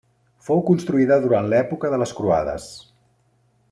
Fou 0.47 0.63
construïda 0.69 1.19
durant 1.27 1.51
l'època 1.53 1.93
de 1.95 2.03
les 2.05 2.17
croades. 2.23 2.71